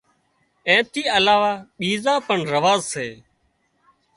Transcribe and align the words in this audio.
اين 0.67 0.81
ٿِي 0.91 1.01
علاوه 1.17 1.51
ٻيزا 1.77 2.15
پڻ 2.27 2.37
رواز 2.53 2.79
سي 2.93 3.09